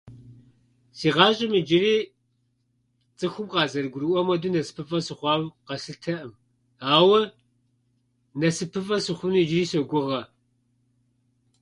Си 0.97 1.07
гъащӏэм 1.15 1.51
иджыри 1.59 1.95
цӏыхум 3.17 3.47
къазэрыгурыӏуэм 3.51 4.25
хуэду 4.29 4.53
насыпыфӏэ 4.53 4.99
сыхъуауэ 5.07 5.47
къэслъытэӏым, 5.67 6.31
ауэ 6.95 7.21
насыпыфӏэ 8.39 8.97
сыхъуну 9.05 9.41
иджыри 9.43 9.65
согугъэ. 9.71 10.21